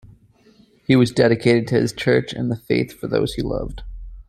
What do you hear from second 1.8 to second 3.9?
Church and the faith for those he loved.